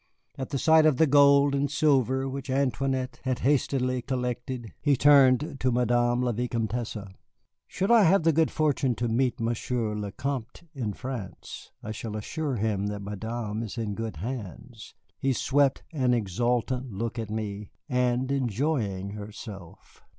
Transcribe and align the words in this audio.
At 0.35 0.49
the 0.49 0.57
sight 0.57 0.87
of 0.87 0.97
the 0.97 1.05
gold 1.05 1.53
and 1.53 1.69
silver 1.69 2.27
which 2.27 2.49
Antoinette 2.49 3.19
had 3.23 3.37
hastily 3.45 4.01
collected, 4.01 4.73
he 4.81 4.97
turned 4.97 5.57
to 5.59 5.71
Madame 5.71 6.23
la 6.23 6.31
Vicomtesse. 6.31 6.97
"Should 7.67 7.91
I 7.91 8.01
have 8.05 8.23
the 8.23 8.33
good 8.33 8.49
fortune 8.49 8.95
to 8.95 9.07
meet 9.07 9.39
Monsieur 9.39 9.93
le 9.93 10.07
Vicomte 10.07 10.63
in 10.73 10.93
France, 10.93 11.69
I 11.83 11.91
shall 11.91 12.17
assure 12.17 12.55
him 12.55 12.87
that 12.87 13.03
Madame 13.03 13.61
is 13.61 13.77
in 13.77 13.93
good 13.93 14.15
hands" 14.15 14.95
(he 15.19 15.33
swept 15.33 15.83
an 15.93 16.15
exultant 16.15 16.91
look 16.91 17.19
at 17.19 17.29
me) 17.29 17.69
"and 17.87 18.31
enjoying 18.31 19.11
herself." 19.11 20.01